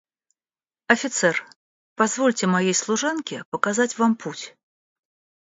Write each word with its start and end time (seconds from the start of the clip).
Офицер, 0.87 1.45
позвольте 1.93 2.47
моей 2.47 2.73
служанке 2.73 3.43
показать 3.51 3.99
вам 3.99 4.15
путь. 4.15 4.55